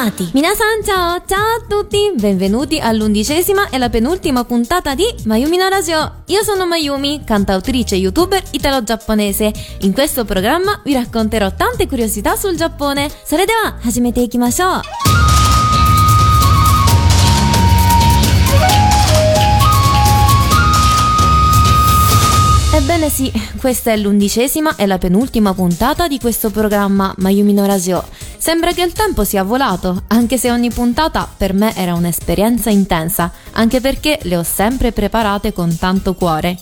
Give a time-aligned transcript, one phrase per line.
[0.00, 0.30] Animati.
[0.32, 6.22] Minasan ciao, ciao a tutti, benvenuti all'undicesima e la penultima puntata di Mayumi no Radio.
[6.26, 9.52] Io sono Mayumi, cantautrice e youtuber italo-giapponese.
[9.80, 13.10] In questo programma vi racconterò tante curiosità sul Giappone.
[13.26, 14.80] それでは始めていきましょう。
[22.76, 28.04] Ebbene sì, questa è l'undicesima e la penultima puntata di questo programma Mayumi no Radio.
[28.41, 33.31] Sembra che il tempo sia volato, anche se ogni puntata per me era un'esperienza intensa,
[33.51, 36.57] anche perché le ho sempre preparate con tanto cuore.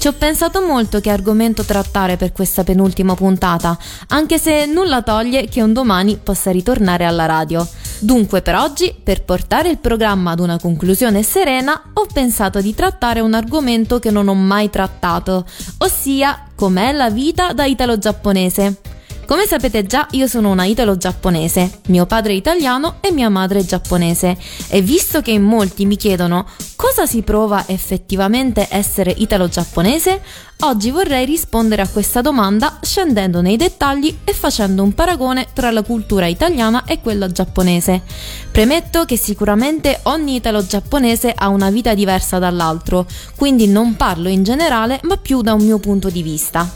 [0.00, 3.78] Ci ho pensato molto che argomento trattare per questa penultima puntata,
[4.08, 7.64] anche se nulla toglie che un domani possa ritornare alla radio.
[8.00, 13.20] Dunque per oggi, per portare il programma ad una conclusione serena, ho pensato di trattare
[13.20, 15.46] un argomento che non ho mai trattato,
[15.78, 18.89] ossia com'è la vita da italo-giapponese.
[19.30, 23.64] Come sapete già, io sono una italo-giapponese, mio padre è italiano e mia madre è
[23.64, 30.20] giapponese e visto che in molti mi chiedono cosa si prova effettivamente essere italo-giapponese,
[30.62, 35.84] oggi vorrei rispondere a questa domanda scendendo nei dettagli e facendo un paragone tra la
[35.84, 38.02] cultura italiana e quella giapponese.
[38.50, 43.06] Premetto che sicuramente ogni italo-giapponese ha una vita diversa dall'altro,
[43.36, 46.68] quindi non parlo in generale ma più da un mio punto di vista.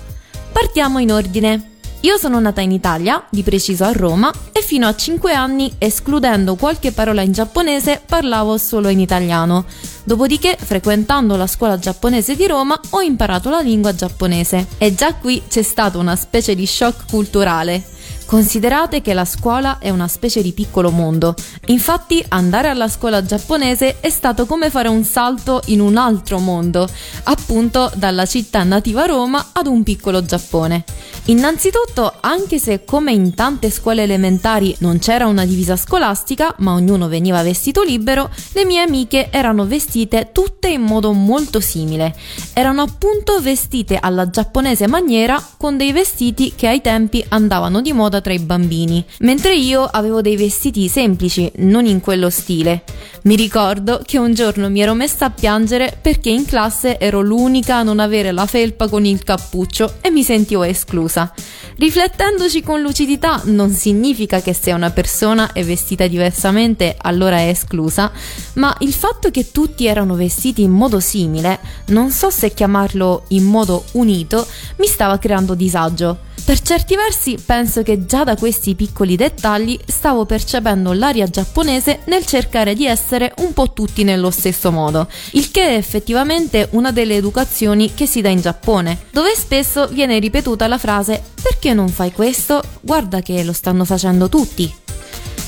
[0.53, 1.73] Partiamo in ordine.
[2.05, 6.55] Io sono nata in Italia, di preciso a Roma, e fino a 5 anni, escludendo
[6.55, 9.65] qualche parola in giapponese, parlavo solo in italiano.
[10.05, 14.67] Dopodiché, frequentando la scuola giapponese di Roma, ho imparato la lingua giapponese.
[14.77, 17.83] E già qui c'è stato una specie di shock culturale.
[18.27, 21.35] Considerate che la scuola è una specie di piccolo mondo,
[21.67, 26.89] infatti andare alla scuola giapponese è stato come fare un salto in un altro mondo,
[27.25, 30.85] appunto dalla città nativa Roma ad un piccolo Giappone.
[31.27, 37.09] Innanzitutto, anche se come in tante scuole elementari non c'era una divisa scolastica, ma ognuno
[37.09, 42.15] veniva vestito libero, le mie amiche erano vestite tutte in modo molto simile.
[42.53, 48.21] Erano appunto vestite alla giapponese maniera con dei vestiti che ai tempi andavano di moda
[48.25, 52.83] tra i bambini, mentre io avevo dei vestiti semplici, non in quello stile.
[53.25, 57.77] Mi ricordo che un giorno mi ero messa a piangere perché in classe ero l'unica
[57.77, 61.33] a non avere la felpa con il cappuccio e mi sentivo esclusa.
[61.77, 68.11] Riflettendoci con lucidità non significa che se una persona è vestita diversamente allora è esclusa,
[68.55, 71.59] ma il fatto che tutti erano vestiti in modo simile,
[71.89, 74.47] non so se chiamarlo in modo unito,
[74.77, 76.33] mi stava creando disagio.
[76.45, 82.27] Per certi versi penso che già da questi piccoli dettagli stavo percependo l'aria giapponese nel
[82.27, 87.17] cercare di essere un po' tutti nello stesso modo, il che è effettivamente una delle
[87.17, 92.13] educazioni che si dà in Giappone, dove spesso viene ripetuta la frase perché non fai
[92.13, 92.63] questo?
[92.83, 94.71] Guarda che lo stanno facendo tutti.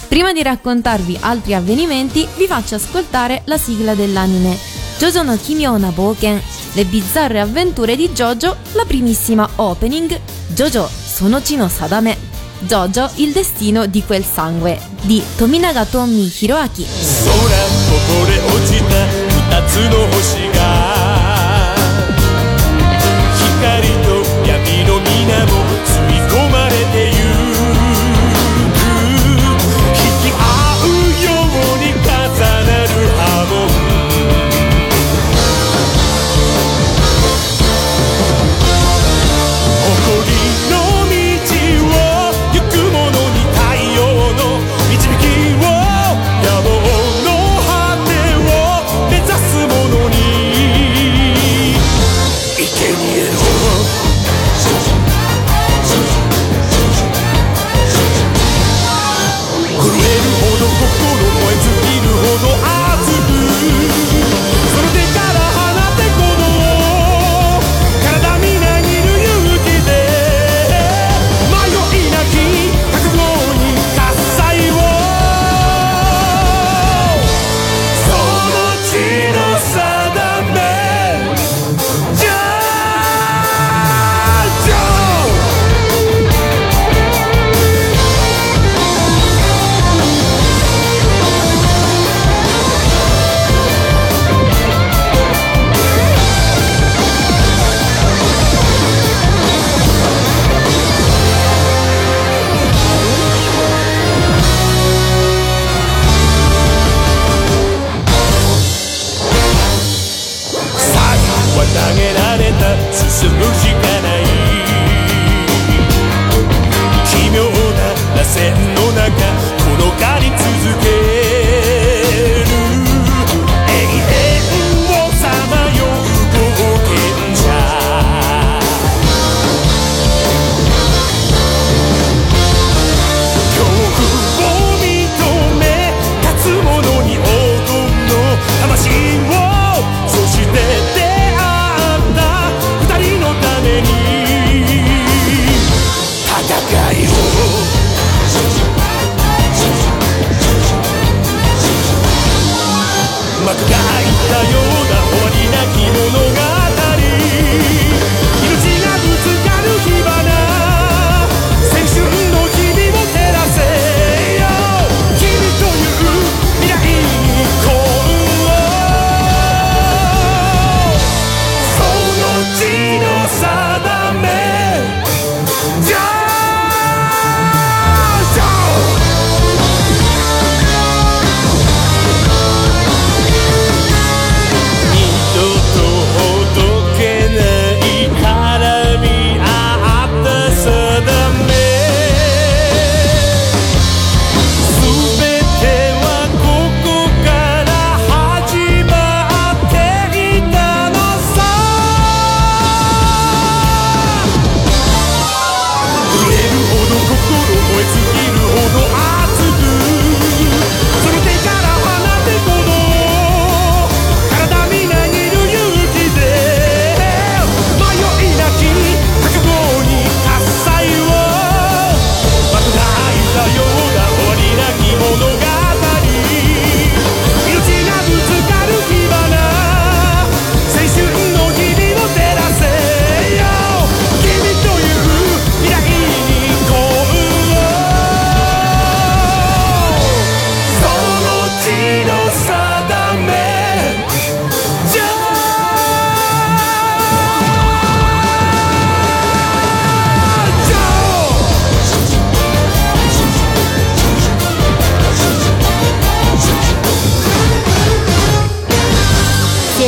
[0.08, 6.40] Prima di raccontarvi altri avvenimenti, vi faccio ascoltare la sigla dell'anime Jojo no Kimyona Boken,
[6.75, 12.29] le bizzarre avventure di Jojo, la primissima opening Jojo Sonochi no Sadame.
[12.59, 16.85] Jojo, il destino di quel sangue di Tominaga Tomi Hiroaki.
[16.85, 21.04] 空ここで落ちた二つの星が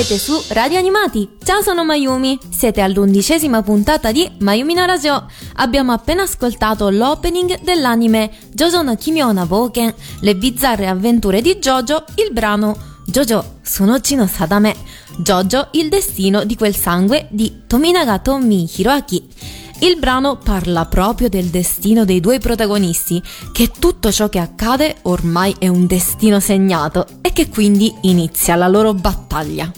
[0.09, 1.29] Siete su Radio Animati.
[1.45, 2.39] Ciao, sono Mayumi.
[2.49, 5.27] Siete all'undicesima puntata di Mayumi no Radio.
[5.57, 12.05] Abbiamo appena ascoltato l'opening dell'anime Jojo no Kimyo na Boken, le bizzarre avventure di Jojo,
[12.15, 12.75] il brano
[13.05, 14.75] Jojo Sonochi no Sadame.
[15.19, 19.29] Jojo, il destino di quel sangue di Tominaga Tomi Hiroaki.
[19.81, 23.23] Il brano parla proprio del destino dei due protagonisti,
[23.53, 28.69] che tutto ciò che accade ormai è un destino segnato e che quindi inizia la
[28.69, 29.71] loro battaglia.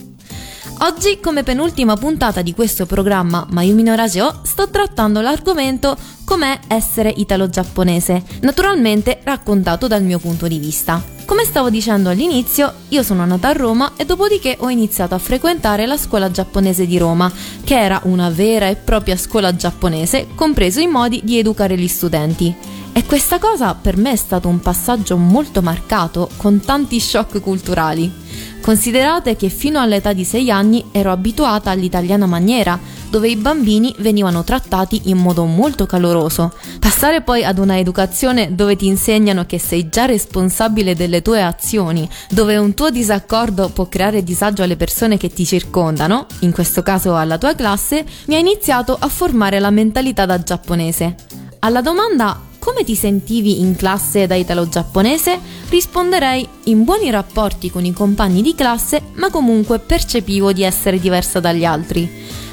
[0.82, 5.94] Oggi, come penultima puntata di questo programma Mayumi no Radio, sto trattando l'argomento
[6.24, 11.04] com'è essere italo-giapponese, naturalmente raccontato dal mio punto di vista.
[11.26, 15.84] Come stavo dicendo all'inizio, io sono nata a Roma e dopodiché ho iniziato a frequentare
[15.84, 17.30] la scuola giapponese di Roma,
[17.62, 22.56] che era una vera e propria scuola giapponese, compreso i modi di educare gli studenti.
[22.92, 28.12] E questa cosa per me è stato un passaggio molto marcato, con tanti shock culturali.
[28.60, 32.78] Considerate che fino all'età di 6 anni ero abituata all'italiana maniera,
[33.08, 36.52] dove i bambini venivano trattati in modo molto caloroso.
[36.78, 42.08] Passare poi ad una educazione dove ti insegnano che sei già responsabile delle tue azioni,
[42.30, 47.16] dove un tuo disaccordo può creare disagio alle persone che ti circondano, in questo caso
[47.16, 51.14] alla tua classe, mi ha iniziato a formare la mentalità da giapponese.
[51.60, 55.40] Alla domanda come ti sentivi in classe da italo-giapponese?
[55.70, 61.40] Risponderei in buoni rapporti con i compagni di classe, ma comunque percepivo di essere diversa
[61.40, 62.08] dagli altri.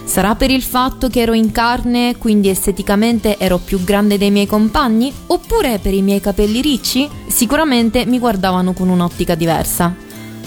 [0.05, 4.47] Sarà per il fatto che ero in carne, quindi esteticamente ero più grande dei miei
[4.47, 5.13] compagni?
[5.27, 7.09] Oppure per i miei capelli ricci?
[7.27, 9.93] Sicuramente mi guardavano con un'ottica diversa.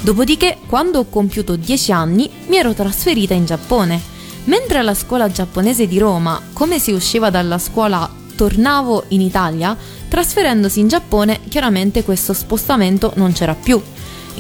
[0.01, 4.01] Dopodiché, quando ho compiuto 10 anni, mi ero trasferita in Giappone.
[4.45, 8.11] Mentre alla scuola giapponese di Roma, come si usciva dalla scuola
[8.41, 9.77] tornavo in Italia,
[10.09, 13.79] trasferendosi in Giappone chiaramente questo spostamento non c'era più.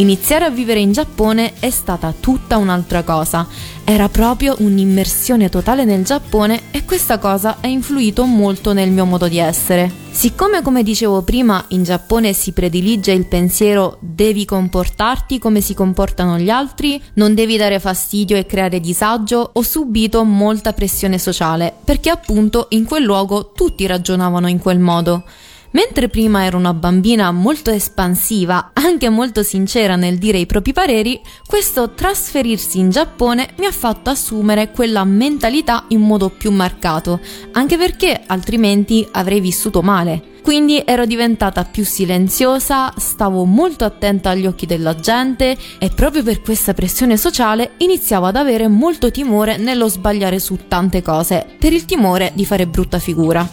[0.00, 3.47] Iniziare a vivere in Giappone è stata tutta un'altra cosa.
[3.85, 9.28] Era proprio un'immersione totale nel Giappone e questa cosa ha influito molto nel mio modo
[9.28, 9.92] di essere.
[10.11, 16.38] Siccome come dicevo prima in Giappone si predilige il pensiero devi comportarti come si comportano
[16.38, 22.09] gli altri, non devi dare fastidio e creare disagio, ho subito molta pressione sociale perché
[22.09, 25.25] appunto in quel luogo tutti ragionavano in quel modo.
[25.72, 31.20] Mentre prima ero una bambina molto espansiva, anche molto sincera nel dire i propri pareri,
[31.46, 37.20] questo trasferirsi in Giappone mi ha fatto assumere quella mentalità in modo più marcato,
[37.52, 40.38] anche perché altrimenti avrei vissuto male.
[40.42, 46.40] Quindi ero diventata più silenziosa, stavo molto attenta agli occhi della gente e proprio per
[46.40, 51.84] questa pressione sociale iniziavo ad avere molto timore nello sbagliare su tante cose, per il
[51.84, 53.48] timore di fare brutta figura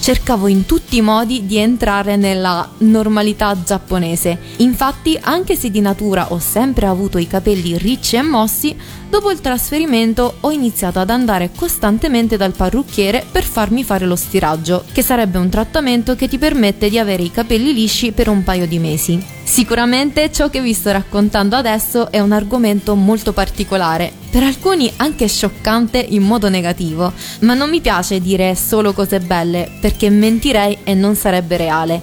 [0.00, 4.38] cercavo in tutti i modi di entrare nella normalità giapponese.
[4.58, 8.76] Infatti, anche se di natura ho sempre avuto i capelli ricci e mossi,
[9.08, 14.84] dopo il trasferimento ho iniziato ad andare costantemente dal parrucchiere per farmi fare lo stiraggio,
[14.92, 18.66] che sarebbe un trattamento che ti permette di avere i capelli lisci per un paio
[18.66, 19.36] di mesi.
[19.48, 25.26] Sicuramente ciò che vi sto raccontando adesso è un argomento molto particolare, per alcuni anche
[25.26, 30.92] scioccante in modo negativo, ma non mi piace dire solo cose belle perché mentirei e
[30.92, 32.00] non sarebbe reale.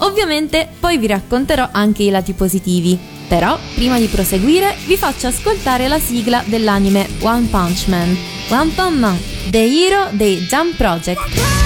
[0.00, 5.88] Ovviamente poi vi racconterò anche i lati positivi, però prima di proseguire vi faccio ascoltare
[5.88, 8.16] la sigla dell'anime One Punch Man,
[8.50, 9.18] One Punch Man,
[9.48, 11.65] The Hero dei Jump Project.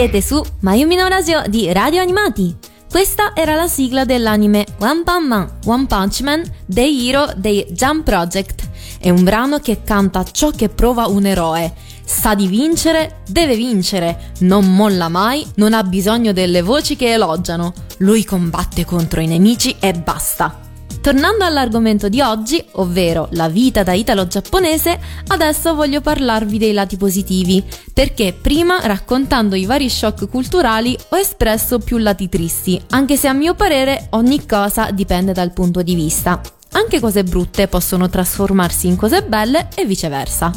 [0.00, 2.56] Siete su Mayumi no Radio di Radio Animati.
[2.90, 8.04] Questa era la sigla dell'anime One Punch Man, One Punch Man, The Hero dei Jump
[8.04, 8.66] Project.
[8.98, 11.74] È un brano che canta ciò che prova un eroe.
[12.02, 17.74] Sa di vincere, deve vincere, non molla mai, non ha bisogno delle voci che elogiano.
[17.98, 20.69] Lui combatte contro i nemici e basta.
[21.00, 27.64] Tornando all'argomento di oggi, ovvero la vita da italo-giapponese, adesso voglio parlarvi dei lati positivi,
[27.94, 33.32] perché prima, raccontando i vari shock culturali, ho espresso più lati tristi, anche se a
[33.32, 36.38] mio parere ogni cosa dipende dal punto di vista.
[36.72, 40.52] Anche cose brutte possono trasformarsi in cose belle e viceversa.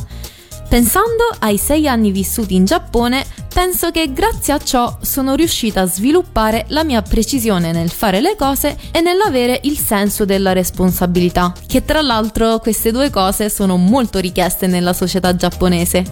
[0.68, 3.24] Pensando ai sei anni vissuti in Giappone,
[3.54, 8.36] penso che grazie a ciò sono riuscita a sviluppare la mia precisione nel fare le
[8.36, 14.18] cose e nell'avere il senso della responsabilità, che tra l'altro queste due cose sono molto
[14.18, 16.04] richieste nella società giapponese.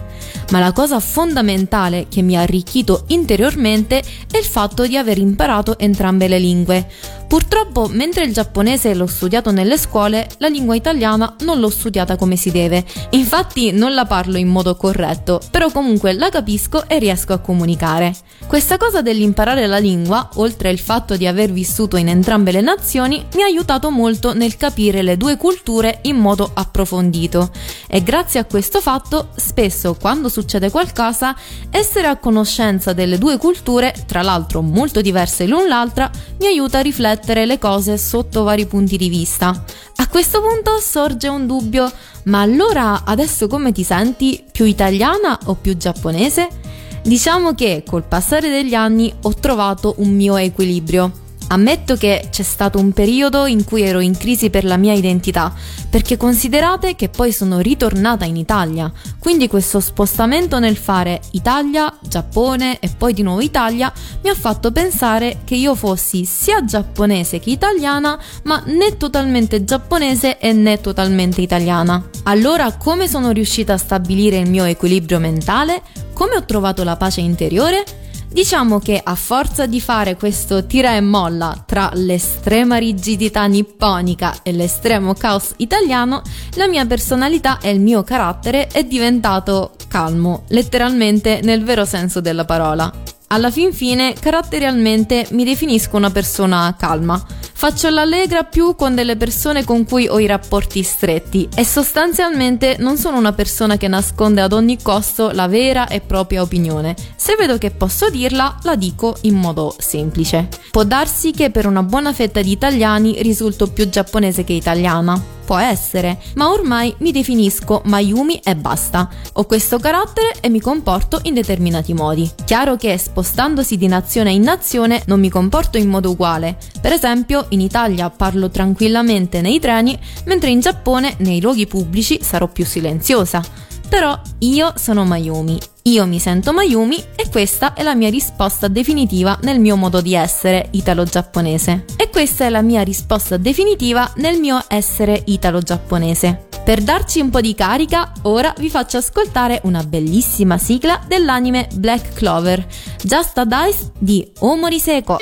[0.52, 5.80] Ma la cosa fondamentale che mi ha arricchito interiormente è il fatto di aver imparato
[5.80, 6.88] entrambe le lingue.
[7.28, 12.36] Purtroppo, mentre il giapponese l'ho studiato nelle scuole, la lingua italiana non l'ho studiata come
[12.36, 12.84] si deve.
[13.12, 18.14] Infatti non la parlo in modo corretto, però comunque la capisco e riesco a comunicare.
[18.48, 23.26] Questa cosa dell'imparare la lingua, oltre al fatto di aver vissuto in entrambe le nazioni,
[23.36, 27.50] mi ha aiutato molto nel capire le due culture in modo approfondito.
[27.88, 31.36] E grazie a questo fatto, spesso quando succede qualcosa,
[31.70, 36.10] essere a conoscenza delle due culture, tra l'altro molto diverse l'un l'altra,
[36.40, 39.64] mi aiuta a riflettere le cose sotto vari punti di vista.
[39.96, 41.90] A questo punto sorge un dubbio,
[42.24, 44.44] ma allora adesso come ti senti?
[44.52, 46.61] Più italiana o più giapponese?
[47.04, 51.12] Diciamo che col passare degli anni ho trovato un mio equilibrio.
[51.48, 55.54] Ammetto che c'è stato un periodo in cui ero in crisi per la mia identità,
[55.90, 58.90] perché considerate che poi sono ritornata in Italia,
[59.20, 63.92] quindi questo spostamento nel fare Italia, Giappone e poi di nuovo Italia
[64.24, 70.38] mi ha fatto pensare che io fossi sia giapponese che italiana, ma né totalmente giapponese
[70.38, 72.02] e né totalmente italiana.
[72.24, 75.82] Allora come sono riuscita a stabilire il mio equilibrio mentale?
[76.22, 77.84] Come ho trovato la pace interiore?
[78.32, 84.52] Diciamo che a forza di fare questo tira e molla tra l'estrema rigidità nipponica e
[84.52, 86.22] l'estremo caos italiano,
[86.58, 92.46] la mia personalità e il mio carattere è diventato calmo, letteralmente nel vero senso della
[92.46, 92.94] parola.
[93.30, 97.20] Alla fin fine, caratterialmente mi definisco una persona calma.
[97.62, 102.98] Faccio l'allegra più con delle persone con cui ho i rapporti stretti e sostanzialmente non
[102.98, 106.96] sono una persona che nasconde ad ogni costo la vera e propria opinione.
[107.16, 110.50] Se vedo che posso dirla, la dico in modo semplice.
[110.72, 115.58] Può darsi che per una buona fetta di italiani risulto più giapponese che italiana può
[115.58, 119.10] essere, ma ormai mi definisco Mayumi e basta.
[119.34, 122.30] Ho questo carattere e mi comporto in determinati modi.
[122.46, 126.58] Chiaro che spostandosi di nazione in nazione non mi comporto in modo uguale.
[126.80, 132.48] Per esempio, in Italia parlo tranquillamente nei treni, mentre in Giappone nei luoghi pubblici sarò
[132.48, 133.70] più silenziosa.
[133.92, 139.38] Però io sono Mayumi, io mi sento Mayumi e questa è la mia risposta definitiva
[139.42, 141.84] nel mio modo di essere italo-giapponese.
[141.98, 146.48] E questa è la mia risposta definitiva nel mio essere italo-giapponese.
[146.64, 152.14] Per darci un po' di carica, ora vi faccio ascoltare una bellissima sigla dell'anime Black
[152.14, 152.66] Clover,
[153.04, 155.18] Just a Dice di Omori Seko.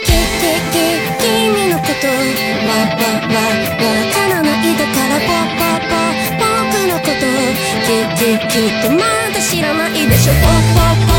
[7.90, 9.00] きっとま
[9.34, 11.19] だ知らないでしょ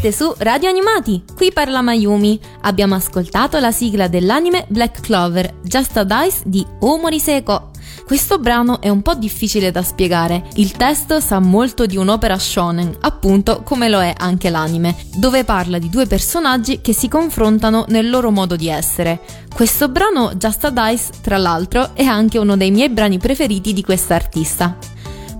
[0.00, 2.38] Siete su Radio Animati, qui parla Mayumi.
[2.60, 7.70] Abbiamo ascoltato la sigla dell'anime Black Clover, Just a Dice di Omori Seko.
[8.06, 10.44] Questo brano è un po' difficile da spiegare.
[10.54, 15.78] Il testo sa molto di un'opera shonen, appunto come lo è anche l'anime, dove parla
[15.78, 19.20] di due personaggi che si confrontano nel loro modo di essere.
[19.52, 23.82] Questo brano, Just a Dice, tra l'altro, è anche uno dei miei brani preferiti di
[23.82, 24.78] questa artista.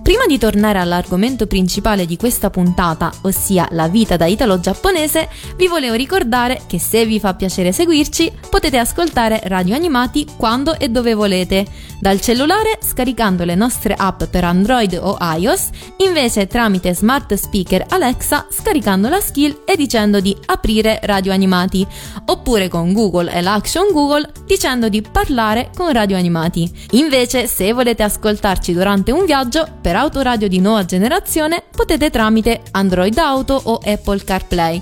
[0.01, 5.93] Prima di tornare all'argomento principale di questa puntata, ossia la vita da italo-giapponese, vi volevo
[5.93, 11.67] ricordare che se vi fa piacere seguirci, potete ascoltare Radio Animati quando e dove volete,
[11.99, 18.47] dal cellulare scaricando le nostre app per Android o iOS, invece tramite smart speaker Alexa
[18.49, 21.85] scaricando la skill e dicendo di aprire Radio Animati,
[22.25, 26.71] oppure con Google e l'action Google dicendo di parlare con Radio Animati.
[26.91, 33.17] Invece, se volete ascoltarci durante un viaggio, per autoradio di nuova generazione potete tramite Android
[33.17, 34.81] Auto o Apple CarPlay.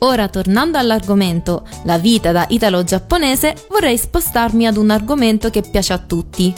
[0.00, 5.98] Ora tornando all'argomento la vita da italo-giapponese, vorrei spostarmi ad un argomento che piace a
[5.98, 6.52] tutti.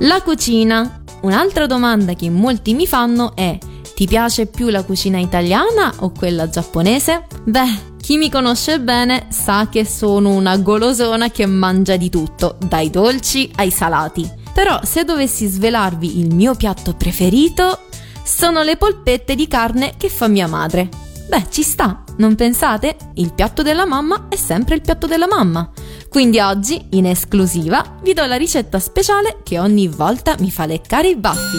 [0.00, 1.02] La cucina.
[1.22, 3.58] Un'altra domanda che molti mi fanno è
[3.94, 7.26] ti piace più la cucina italiana o quella giapponese?
[7.44, 12.90] Beh, chi mi conosce bene sa che sono una golosona che mangia di tutto, dai
[12.90, 14.30] dolci ai salati.
[14.56, 17.80] Però se dovessi svelarvi il mio piatto preferito,
[18.24, 20.88] sono le polpette di carne che fa mia madre.
[21.28, 22.96] Beh, ci sta, non pensate?
[23.16, 25.70] Il piatto della mamma è sempre il piatto della mamma.
[26.08, 31.08] Quindi oggi, in esclusiva, vi do la ricetta speciale che ogni volta mi fa leccare
[31.08, 31.58] i baffi.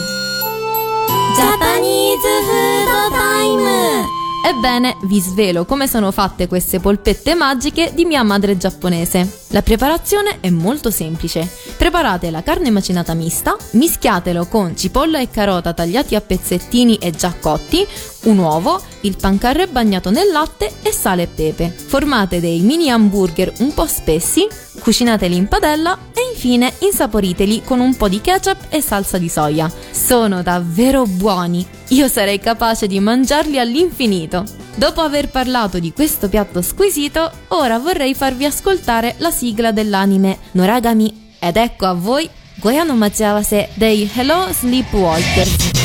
[1.35, 4.16] Japanese Food Time!
[4.45, 9.45] Ebbene, vi svelo come sono fatte queste polpette magiche di mia madre giapponese.
[9.49, 11.49] La preparazione è molto semplice.
[11.77, 17.33] Preparate la carne macinata mista, mischiatelo con cipolla e carota tagliati a pezzettini e già
[17.39, 17.85] cotti,
[18.27, 21.73] un uovo, il pancarre bagnato nel latte e sale e pepe.
[21.75, 24.47] Formate dei mini hamburger un po' spessi,
[24.79, 29.71] cucinateli in padella e infine insaporiteli con un po' di ketchup e salsa di soia.
[29.91, 34.43] Sono davvero buoni, io sarei capace di mangiarli all'infinito.
[34.75, 41.35] Dopo aver parlato di questo piatto squisito, ora vorrei farvi ascoltare la sigla dell'anime Noragami
[41.39, 45.76] ed ecco a voi Goyano Machiawase dei Hello Sleepwalkers.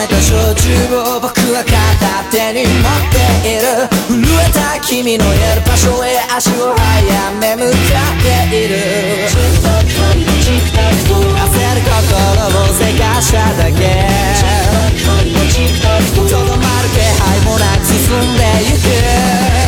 [0.00, 3.84] めた焼酎を僕は片手に持っている。
[4.08, 7.76] 震えた君のいる場所へ足を速め向か
[8.16, 9.28] っている。
[9.28, 9.44] 焦
[11.74, 13.76] る心をせかしただけ。
[16.16, 19.59] とどまる気配もなく進んでゆく。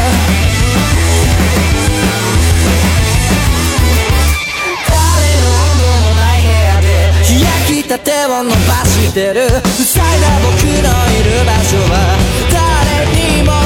[7.92, 8.56] た手を伸ば
[8.88, 9.44] してる。
[9.44, 12.16] 塞いだ僕のいる場所は
[12.48, 13.58] 誰にもわ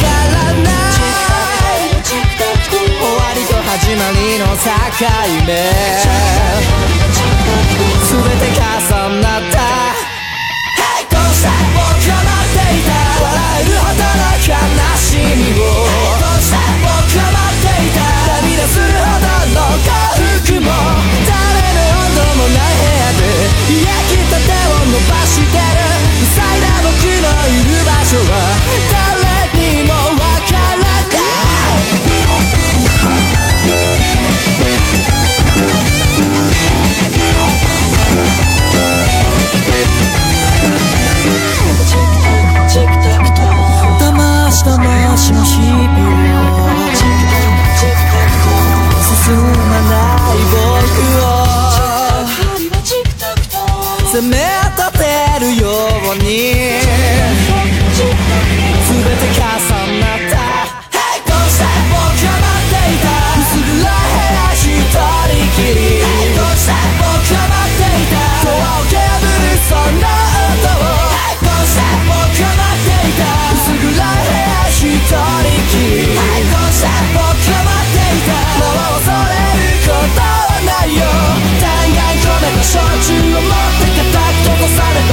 [0.00, 1.92] からない。
[2.00, 2.08] 終
[3.12, 4.64] わりと始まりの境
[5.44, 5.52] 目。
[8.08, 9.58] 全て重なった。
[10.80, 12.90] 平行線を待っていた。
[13.20, 14.56] 笑えるほどの悲
[14.96, 15.68] しみを。
[15.84, 18.00] 平行線を待っていた。
[18.32, 19.92] 涙するほどの幸
[20.42, 21.43] 福も。
[22.14, 23.22] もない部屋で
[23.82, 25.84] 焼きたてを伸ばしてる。
[26.34, 29.03] 塞いだ僕のいる場所は
[54.14, 54.73] The a.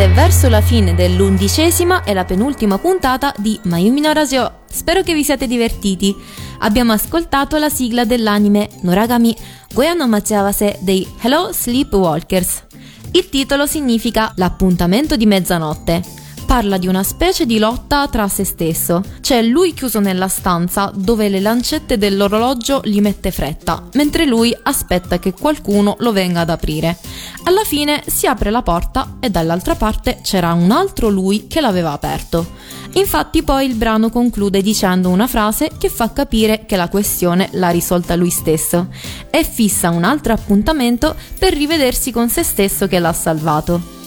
[0.00, 4.60] Siete verso la fine dell'undicesima e la penultima puntata di Mayumi no Radio.
[4.66, 6.16] Spero che vi siate divertiti.
[6.60, 9.36] Abbiamo ascoltato la sigla dell'anime Noragami
[9.74, 12.62] Goya no Machiawase dei Hello Sleepwalkers.
[13.10, 16.02] Il titolo significa L'appuntamento di mezzanotte
[16.50, 19.04] parla di una specie di lotta tra se stesso.
[19.20, 25.20] C'è lui chiuso nella stanza dove le lancette dell'orologio gli mette fretta, mentre lui aspetta
[25.20, 26.98] che qualcuno lo venga ad aprire.
[27.44, 31.92] Alla fine si apre la porta e dall'altra parte c'era un altro lui che l'aveva
[31.92, 32.44] aperto.
[32.94, 37.70] Infatti poi il brano conclude dicendo una frase che fa capire che la questione l'ha
[37.70, 38.88] risolta lui stesso
[39.30, 43.98] e fissa un altro appuntamento per rivedersi con se stesso che l'ha salvato.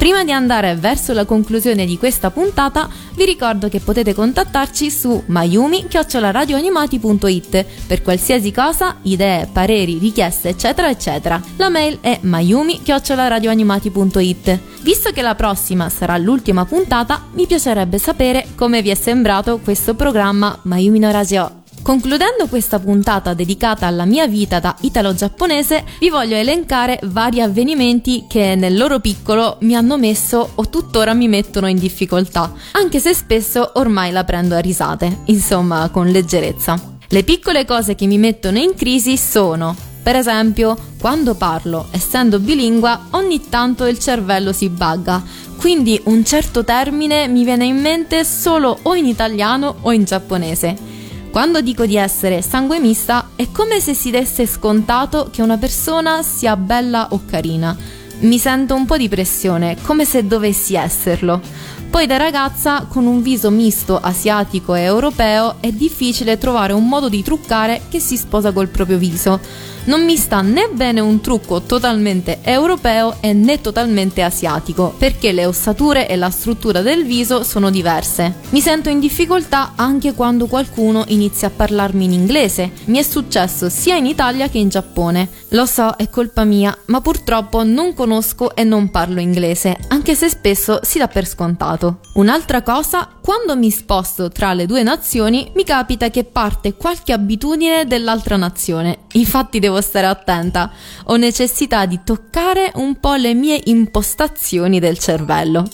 [0.00, 5.22] Prima di andare verso la conclusione di questa puntata, vi ricordo che potete contattarci su
[5.26, 11.38] mayumi-radioanimati.it per qualsiasi cosa, idee, pareri, richieste, eccetera, eccetera.
[11.56, 14.58] La mail è mayumi-radioanimati.it.
[14.80, 19.92] Visto che la prossima sarà l'ultima puntata, mi piacerebbe sapere come vi è sembrato questo
[19.92, 21.59] programma Mayumi no Radio.
[21.82, 28.54] Concludendo questa puntata dedicata alla mia vita da italo-giapponese, vi voglio elencare vari avvenimenti che
[28.54, 33.72] nel loro piccolo mi hanno messo o tuttora mi mettono in difficoltà, anche se spesso
[33.74, 36.98] ormai la prendo a risate, insomma con leggerezza.
[37.08, 43.06] Le piccole cose che mi mettono in crisi sono, per esempio, quando parlo, essendo bilingua,
[43.10, 45.22] ogni tanto il cervello si bugga,
[45.56, 50.89] quindi un certo termine mi viene in mente solo o in italiano o in giapponese.
[51.30, 56.24] Quando dico di essere sangue mista è come se si desse scontato che una persona
[56.24, 57.76] sia bella o carina.
[58.22, 61.40] Mi sento un po' di pressione, come se dovessi esserlo.
[61.88, 67.08] Poi da ragazza, con un viso misto asiatico e europeo, è difficile trovare un modo
[67.08, 69.40] di truccare che si sposa col proprio viso.
[69.84, 75.46] Non mi sta né bene un trucco totalmente europeo e né totalmente asiatico, perché le
[75.46, 78.34] ossature e la struttura del viso sono diverse.
[78.50, 82.72] Mi sento in difficoltà anche quando qualcuno inizia a parlarmi in inglese.
[82.84, 85.28] Mi è successo sia in Italia che in Giappone.
[85.50, 90.28] Lo so, è colpa mia, ma purtroppo non conosco e non parlo inglese, anche se
[90.28, 92.00] spesso si dà per scontato.
[92.14, 97.86] Un'altra cosa, quando mi sposto tra le due nazioni, mi capita che parte qualche abitudine
[97.86, 98.98] dell'altra nazione.
[99.12, 100.72] Infatti devo stare attenta.
[101.04, 105.68] Ho necessità di toccare un po' le mie impostazioni del cervello.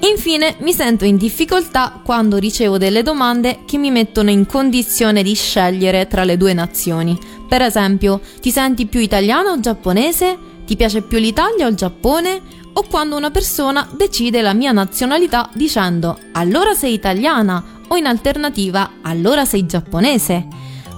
[0.00, 5.34] Infine mi sento in difficoltà quando ricevo delle domande che mi mettono in condizione di
[5.34, 7.18] scegliere tra le due nazioni.
[7.48, 10.38] Per esempio, ti senti più italiano o giapponese?
[10.66, 12.60] Ti piace più l'Italia o il Giappone?
[12.74, 18.92] o quando una persona decide la mia nazionalità dicendo allora sei italiana o in alternativa
[19.02, 20.46] allora sei giapponese.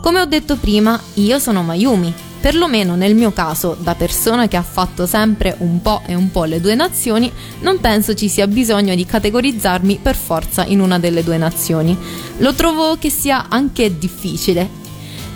[0.01, 2.13] Come ho detto prima, io sono Mayumi,
[2.45, 6.45] perlomeno nel mio caso, da persona che ha fatto sempre un po' e un po'
[6.45, 11.25] le due nazioni, non penso ci sia bisogno di categorizzarmi per forza in una delle
[11.25, 11.97] due nazioni.
[12.39, 14.69] Lo trovo che sia anche difficile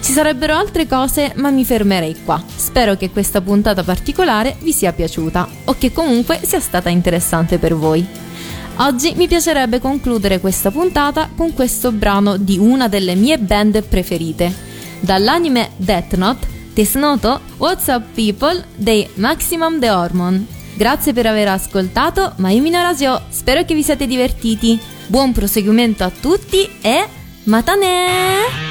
[0.02, 2.42] ci sarebbero altre cose, ma mi fermerei qua.
[2.54, 7.74] Spero che questa puntata particolare vi sia piaciuta o che comunque sia stata interessante per
[7.74, 8.06] voi.
[8.76, 14.54] Oggi mi piacerebbe concludere questa puntata con questo brano di una delle mie band preferite.
[15.00, 20.46] Dall'anime Death Note, Tesnoto, What's Up People dei Maximum The Hormone.
[20.76, 24.78] Grazie per aver ascoltato Mayumi no Radio, spero che vi siate divertiti.
[25.08, 27.04] Buon proseguimento a tutti e
[27.46, 28.67] matane!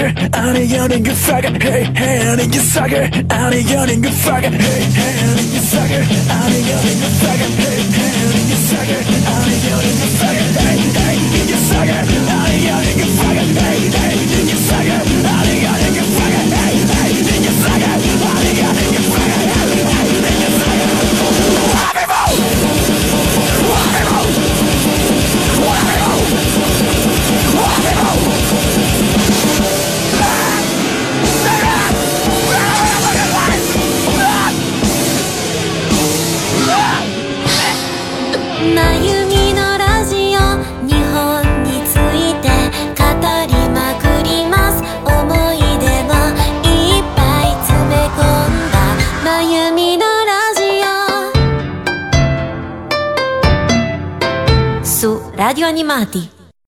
[0.00, 5.52] sucker 아니면 그 fucker Hey hey 아닌 그 sucker 아니면 그 fucker Hey hey 아닌
[5.52, 6.00] 그 sucker
[6.32, 11.60] 아니면 그 fucker Hey hey 아닌 그 sucker 아니면 그 fucker Hey hey 아닌 그
[11.68, 15.09] sucker 아니면 그 fucker Hey hey 아닌 그 sucker
[55.81, 56.29] Animati